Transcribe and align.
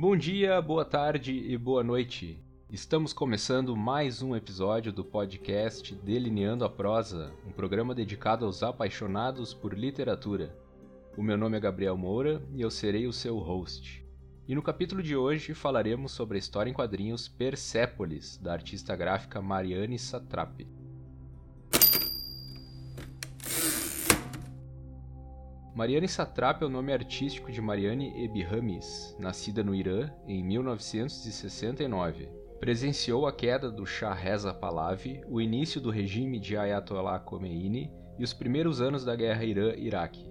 Bom 0.00 0.16
dia, 0.16 0.62
boa 0.62 0.84
tarde 0.84 1.32
e 1.32 1.58
boa 1.58 1.84
noite. 1.84 2.42
Estamos 2.72 3.12
começando 3.12 3.76
mais 3.76 4.22
um 4.22 4.34
episódio 4.34 4.92
do 4.92 5.04
podcast 5.04 5.94
Delineando 5.94 6.64
a 6.64 6.70
Prosa, 6.70 7.34
um 7.46 7.50
programa 7.50 7.94
dedicado 7.94 8.46
aos 8.46 8.62
apaixonados 8.62 9.52
por 9.52 9.74
literatura. 9.74 10.56
O 11.18 11.22
meu 11.22 11.36
nome 11.36 11.58
é 11.58 11.60
Gabriel 11.60 11.98
Moura 11.98 12.40
e 12.54 12.62
eu 12.62 12.70
serei 12.70 13.06
o 13.06 13.12
seu 13.12 13.38
host. 13.38 14.02
E 14.48 14.54
no 14.54 14.62
capítulo 14.62 15.02
de 15.02 15.14
hoje 15.14 15.52
falaremos 15.52 16.12
sobre 16.12 16.36
a 16.36 16.38
história 16.38 16.70
em 16.70 16.74
quadrinhos 16.74 17.28
Persépolis, 17.28 18.38
da 18.38 18.52
artista 18.52 18.96
gráfica 18.96 19.42
Mariane 19.42 19.98
Satrapi. 19.98 20.79
Mariane 25.72 26.08
Satrap 26.08 26.62
é 26.62 26.66
o 26.66 26.68
nome 26.68 26.92
artístico 26.92 27.52
de 27.52 27.60
Mariane 27.60 28.24
Ebiramis, 28.24 29.16
nascida 29.20 29.62
no 29.62 29.72
Irã 29.72 30.10
em 30.26 30.42
1969. 30.42 32.28
Presenciou 32.58 33.24
a 33.24 33.32
queda 33.32 33.70
do 33.70 33.86
Shah 33.86 34.12
Reza 34.12 34.52
Pahlavi, 34.52 35.22
o 35.28 35.40
início 35.40 35.80
do 35.80 35.88
regime 35.88 36.40
de 36.40 36.56
Ayatollah 36.56 37.20
Khomeini 37.20 37.90
e 38.18 38.24
os 38.24 38.34
primeiros 38.34 38.80
anos 38.80 39.04
da 39.04 39.14
guerra 39.14 39.44
Irã-Iraque. 39.44 40.28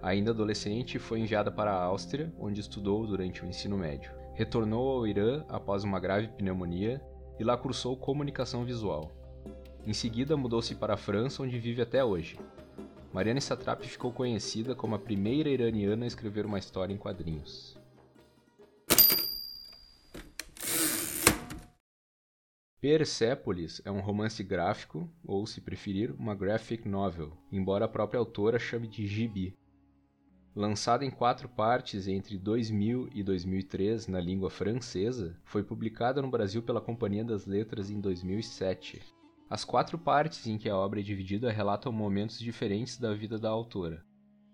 Ainda 0.00 0.30
adolescente, 0.30 0.96
foi 0.96 1.18
enviada 1.18 1.50
para 1.50 1.72
a 1.72 1.82
Áustria, 1.82 2.32
onde 2.38 2.60
estudou 2.60 3.04
durante 3.04 3.44
o 3.44 3.46
ensino 3.48 3.76
médio. 3.76 4.12
Retornou 4.34 4.96
ao 4.96 5.06
Irã 5.08 5.44
após 5.48 5.82
uma 5.82 5.98
grave 5.98 6.28
pneumonia 6.28 7.02
e 7.36 7.42
lá 7.42 7.56
cursou 7.56 7.96
comunicação 7.96 8.64
visual. 8.64 9.12
Em 9.84 9.92
seguida, 9.92 10.36
mudou-se 10.36 10.76
para 10.76 10.94
a 10.94 10.96
França, 10.96 11.42
onde 11.42 11.58
vive 11.58 11.82
até 11.82 12.04
hoje. 12.04 12.38
Mariana 13.12 13.40
Satrap 13.40 13.84
ficou 13.84 14.12
conhecida 14.12 14.74
como 14.74 14.94
a 14.94 14.98
primeira 14.98 15.48
iraniana 15.48 16.04
a 16.04 16.06
escrever 16.06 16.44
uma 16.44 16.58
história 16.58 16.92
em 16.92 16.98
quadrinhos. 16.98 17.78
Persepolis 22.80 23.82
é 23.84 23.90
um 23.90 24.00
romance 24.00 24.44
gráfico, 24.44 25.10
ou, 25.24 25.46
se 25.46 25.60
preferir, 25.60 26.14
uma 26.18 26.34
graphic 26.34 26.86
novel, 26.86 27.32
embora 27.50 27.86
a 27.86 27.88
própria 27.88 28.20
autora 28.20 28.58
chame 28.58 28.86
de 28.86 29.06
gibi. 29.06 29.56
Lançada 30.54 31.04
em 31.04 31.10
quatro 31.10 31.48
partes 31.48 32.06
entre 32.06 32.38
2000 32.38 33.08
e 33.14 33.22
2003 33.22 34.06
na 34.06 34.20
língua 34.20 34.50
francesa, 34.50 35.36
foi 35.44 35.62
publicada 35.64 36.20
no 36.20 36.30
Brasil 36.30 36.62
pela 36.62 36.80
Companhia 36.80 37.24
das 37.24 37.46
Letras 37.46 37.90
em 37.90 38.00
2007. 38.00 39.17
As 39.50 39.64
quatro 39.64 39.96
partes 39.98 40.46
em 40.46 40.58
que 40.58 40.68
a 40.68 40.76
obra 40.76 41.00
é 41.00 41.02
dividida 41.02 41.50
relatam 41.50 41.90
momentos 41.90 42.38
diferentes 42.38 42.98
da 42.98 43.14
vida 43.14 43.38
da 43.38 43.48
autora. 43.48 44.04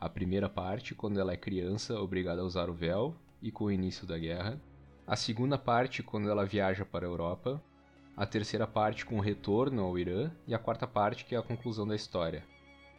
A 0.00 0.08
primeira 0.08 0.48
parte, 0.48 0.94
quando 0.94 1.20
ela 1.20 1.32
é 1.32 1.36
criança, 1.36 2.00
obrigada 2.00 2.40
a 2.40 2.44
usar 2.44 2.70
o 2.70 2.74
véu, 2.74 3.14
e 3.42 3.50
com 3.50 3.64
o 3.64 3.70
início 3.70 4.06
da 4.06 4.18
guerra. 4.18 4.60
A 5.06 5.16
segunda 5.16 5.58
parte, 5.58 6.02
quando 6.02 6.30
ela 6.30 6.44
viaja 6.44 6.84
para 6.84 7.06
a 7.06 7.08
Europa. 7.10 7.62
A 8.16 8.26
terceira 8.26 8.66
parte, 8.66 9.06
com 9.06 9.18
o 9.18 9.20
retorno 9.20 9.82
ao 9.82 9.98
Irã. 9.98 10.30
E 10.46 10.54
a 10.54 10.58
quarta 10.58 10.86
parte, 10.86 11.24
que 11.24 11.34
é 11.34 11.38
a 11.38 11.42
conclusão 11.42 11.86
da 11.86 11.94
história. 11.94 12.44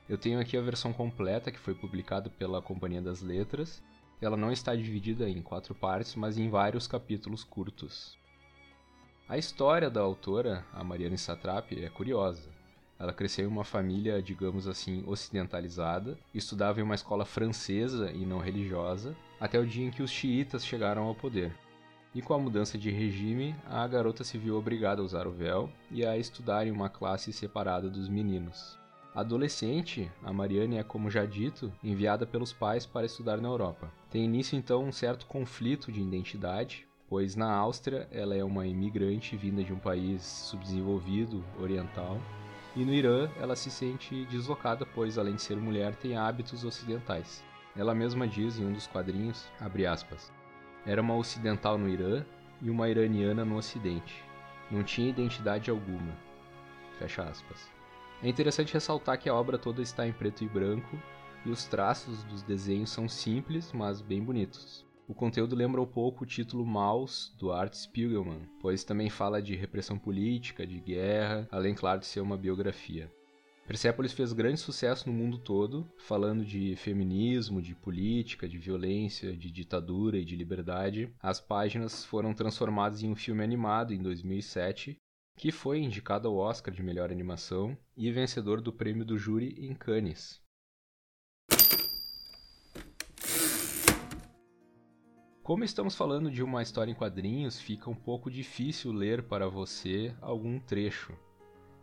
Eu 0.08 0.18
tenho 0.18 0.40
aqui 0.40 0.58
a 0.58 0.62
versão 0.62 0.94
completa, 0.94 1.52
que 1.52 1.60
foi 1.60 1.74
publicada 1.74 2.30
pela 2.30 2.62
Companhia 2.62 3.02
das 3.02 3.22
Letras. 3.22 3.84
Ela 4.22 4.38
não 4.38 4.52
está 4.52 4.76
dividida 4.76 5.30
em 5.30 5.42
quatro 5.42 5.76
partes, 5.76 6.16
mas 6.16 6.38
em 6.38 6.50
vários 6.50 6.88
capítulos 6.88 7.44
curtos. 7.44 8.18
A 9.30 9.38
história 9.38 9.92
da 9.92 10.02
autora, 10.02 10.66
a 10.74 10.84
Mariana 10.84 11.16
Satrap, 11.16 11.74
é 11.74 11.88
curiosa. 11.88 12.50
Ela 12.98 13.14
cresceu 13.14 13.46
em 13.46 13.48
uma 13.48 13.64
família, 13.64 14.24
digamos 14.24 14.68
assim, 14.68 15.04
ocidentalizada, 15.06 16.18
estudava 16.34 16.80
em 16.80 16.84
uma 16.84 16.96
escola 16.96 17.24
francesa 17.24 18.12
e 18.12 18.26
não 18.26 18.40
religiosa, 18.40 19.16
até 19.40 19.60
o 19.60 19.68
dia 19.68 19.86
em 19.86 19.92
que 19.92 20.02
os 20.02 20.10
xiitas 20.10 20.66
chegaram 20.66 21.04
ao 21.04 21.14
poder. 21.14 21.56
E 22.16 22.24
com 22.24 22.34
a 22.34 22.40
mudança 22.40 22.76
de 22.76 22.90
regime, 22.90 23.56
a 23.68 23.86
garota 23.88 24.24
se 24.24 24.36
viu 24.36 24.58
obrigada 24.58 25.00
a 25.00 25.06
usar 25.06 25.28
o 25.28 25.32
véu 25.32 25.70
e 25.92 26.04
a 26.04 26.18
estudar 26.18 26.66
em 26.66 26.72
uma 26.72 26.90
classe 26.90 27.32
separada 27.32 27.88
dos 27.88 28.10
meninos. 28.10 28.80
Adolescente, 29.14 30.12
a 30.24 30.34
Mariane 30.34 30.78
é, 30.78 30.84
como 30.84 31.08
já 31.08 31.24
dito, 31.24 31.72
enviada 31.84 32.26
pelos 32.26 32.52
pais 32.52 32.88
para 32.88 33.06
estudar 33.06 33.40
na 33.40 33.48
Europa. 33.48 33.92
Tem 34.10 34.26
início 34.26 34.58
então 34.58 34.84
um 34.84 34.92
certo 34.92 35.28
conflito 35.28 35.92
de 35.92 36.02
identidade, 36.02 36.89
pois 37.10 37.36
na 37.36 37.52
Áustria 37.52 38.08
ela 38.12 38.36
é 38.36 38.44
uma 38.44 38.68
imigrante 38.68 39.36
vinda 39.36 39.64
de 39.64 39.74
um 39.74 39.80
país 39.80 40.22
subdesenvolvido, 40.22 41.44
oriental, 41.60 42.20
e 42.76 42.86
no 42.86 42.94
Irã 42.94 43.30
ela 43.40 43.56
se 43.56 43.72
sente 43.72 44.26
deslocada, 44.26 44.86
pois 44.86 45.18
além 45.18 45.36
de 45.36 45.42
ser 45.42 45.58
mulher 45.58 45.96
tem 45.96 46.16
hábitos 46.16 46.64
ocidentais. 46.64 47.44
Ela 47.76 47.96
mesma 47.96 48.28
diz 48.28 48.60
em 48.60 48.66
um 48.66 48.74
dos 48.74 48.88
quadrinhos, 48.88 49.50
aspas, 49.90 50.32
era 50.86 51.02
uma 51.02 51.16
ocidental 51.16 51.78
no 51.78 51.90
Irã 51.90 52.24
e 52.62 52.70
uma 52.70 52.90
iraniana 52.90 53.44
no 53.44 53.58
ocidente. 53.58 54.24
Não 54.70 54.84
tinha 54.84 55.10
identidade 55.10 55.70
alguma. 55.70 56.14
Fecha 56.98 57.24
aspas. 57.24 57.70
É 58.22 58.28
interessante 58.28 58.74
ressaltar 58.74 59.18
que 59.18 59.30
a 59.30 59.34
obra 59.34 59.58
toda 59.58 59.82
está 59.82 60.08
em 60.08 60.12
preto 60.12 60.44
e 60.44 60.48
branco 60.48 60.98
e 61.46 61.50
os 61.50 61.66
traços 61.66 62.24
dos 62.26 62.44
desenhos 62.44 62.90
são 62.90 63.08
simples, 63.08 63.72
mas 63.72 64.02
bem 64.02 64.22
bonitos. 64.22 64.86
O 65.10 65.14
conteúdo 65.16 65.56
lembra 65.56 65.82
um 65.82 65.88
pouco 65.88 66.24
o 66.24 66.28
título 66.28 66.64
Maus, 66.64 67.34
do 67.36 67.52
Art 67.52 67.74
Spiegelman, 67.74 68.48
pois 68.62 68.84
também 68.84 69.10
fala 69.10 69.42
de 69.42 69.56
repressão 69.56 69.98
política, 69.98 70.68
de 70.68 70.80
guerra, 70.80 71.48
além, 71.52 71.74
claro, 71.74 72.00
de 72.00 72.06
ser 72.06 72.20
uma 72.20 72.38
biografia. 72.38 73.12
Persepolis 73.66 74.14
fez 74.14 74.32
grande 74.34 74.60
sucesso 74.60 75.10
no 75.10 75.18
mundo 75.18 75.40
todo, 75.40 75.92
falando 75.98 76.46
de 76.46 76.76
feminismo, 76.76 77.60
de 77.60 77.74
política, 77.74 78.48
de 78.48 78.60
violência, 78.60 79.36
de 79.36 79.50
ditadura 79.50 80.20
e 80.20 80.24
de 80.24 80.36
liberdade. 80.36 81.12
As 81.20 81.40
páginas 81.40 82.06
foram 82.06 82.32
transformadas 82.32 83.02
em 83.02 83.10
um 83.10 83.16
filme 83.16 83.44
animado 83.44 83.96
em 83.96 84.04
2007, 84.04 84.96
que 85.36 85.52
foi 85.52 85.80
indicado 85.80 86.28
ao 86.28 86.36
Oscar 86.36 86.72
de 86.72 86.84
melhor 86.84 87.12
animação 87.12 87.76
e 87.98 88.12
vencedor 88.12 88.62
do 88.62 88.72
prêmio 88.72 89.04
do 89.04 89.18
júri 89.18 89.56
em 89.58 89.74
Cannes. 89.74 90.40
Como 95.50 95.64
estamos 95.64 95.96
falando 95.96 96.30
de 96.30 96.44
uma 96.44 96.62
história 96.62 96.92
em 96.92 96.94
quadrinhos, 96.94 97.60
fica 97.60 97.90
um 97.90 97.96
pouco 97.96 98.30
difícil 98.30 98.92
ler 98.92 99.24
para 99.24 99.50
você 99.50 100.14
algum 100.22 100.60
trecho. 100.60 101.12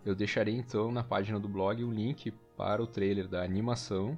Eu 0.04 0.15
deixarei 0.15 0.54
então 0.54 0.93
na 0.93 1.03
página 1.03 1.41
do 1.41 1.49
blog 1.49 1.82
um 1.82 1.93
link 1.93 2.31
para 2.56 2.81
o 2.81 2.87
trailer 2.87 3.26
da 3.26 3.43
animação, 3.43 4.16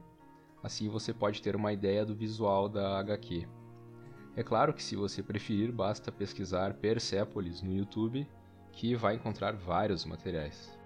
assim 0.62 0.90
você 0.90 1.14
pode 1.14 1.40
ter 1.40 1.56
uma 1.56 1.72
ideia 1.72 2.04
do 2.04 2.14
visual 2.14 2.68
da 2.68 2.98
HQ. 2.98 3.48
É 4.36 4.42
claro 4.42 4.74
que 4.74 4.82
se 4.82 4.94
você 4.94 5.22
preferir, 5.22 5.72
basta 5.72 6.12
pesquisar 6.12 6.74
Persepolis 6.74 7.62
no 7.62 7.74
YouTube, 7.74 8.28
que 8.70 8.94
vai 8.94 9.14
encontrar 9.14 9.56
vários 9.56 10.04
materiais. 10.04 10.77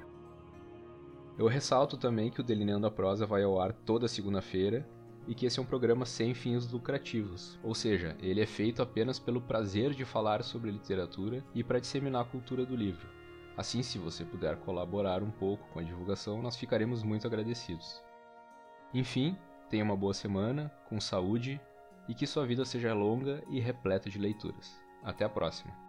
Eu 1.39 1.47
ressalto 1.47 1.97
também 1.97 2.31
que 2.31 2.41
o 2.41 2.45
Delineando 2.45 2.87
a 2.87 2.91
Prosa 2.91 3.27
vai 3.27 3.43
ao 3.43 3.61
ar 3.61 3.73
toda 3.73 4.09
segunda-feira 4.09 4.89
e 5.27 5.35
que 5.35 5.45
esse 5.45 5.59
é 5.59 5.63
um 5.63 5.67
programa 5.67 6.07
sem 6.07 6.33
fins 6.35 6.71
lucrativos, 6.71 7.59
ou 7.63 7.75
seja, 7.75 8.17
ele 8.21 8.41
é 8.41 8.47
feito 8.47 8.81
apenas 8.81 9.19
pelo 9.19 9.41
prazer 9.41 9.93
de 9.93 10.05
falar 10.05 10.43
sobre 10.43 10.71
literatura 10.71 11.45
e 11.55 11.65
para 11.65 11.81
disseminar 11.81 12.23
a 12.23 12.29
cultura 12.29 12.65
do 12.65 12.77
livro. 12.77 13.09
Assim, 13.57 13.83
se 13.83 13.99
você 13.99 14.25
puder 14.25 14.57
colaborar 14.59 15.23
um 15.23 15.31
pouco 15.31 15.67
com 15.73 15.81
a 15.81 15.83
divulgação, 15.83 16.41
nós 16.41 16.57
ficaremos 16.57 17.03
muito 17.03 17.27
agradecidos. 17.27 18.03
Enfim, 18.95 19.37
tenha 19.69 19.85
uma 19.85 19.97
boa 19.97 20.15
semana, 20.15 20.73
com 20.89 21.01
saúde 21.01 21.61
e 22.09 22.15
que 22.15 22.27
sua 22.27 22.47
vida 22.47 22.65
seja 22.65 22.95
longa 22.95 23.43
e 23.51 23.59
repleta 23.59 24.09
de 24.09 24.19
leituras. 24.19 24.86
Até 25.07 25.25
a 25.25 25.29
próxima. 25.29 25.86